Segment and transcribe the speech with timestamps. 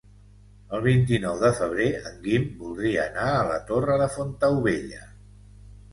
[0.75, 5.05] El vint-i-nou de febrer en Guim voldria anar a la Torre de Fontaubella.